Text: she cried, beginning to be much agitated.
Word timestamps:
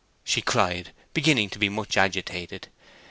she 0.23 0.41
cried, 0.41 0.93
beginning 1.13 1.47
to 1.47 1.59
be 1.59 1.69
much 1.69 1.95
agitated. 1.95 2.69